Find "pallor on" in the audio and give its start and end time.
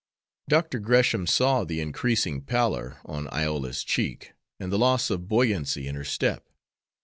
2.41-3.27